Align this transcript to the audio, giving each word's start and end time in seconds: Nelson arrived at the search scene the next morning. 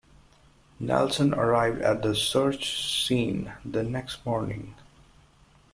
Nelson 0.79 1.31
arrived 1.31 1.79
at 1.83 2.01
the 2.01 2.15
search 2.15 3.05
scene 3.05 3.53
the 3.63 3.83
next 3.83 4.25
morning. 4.25 4.73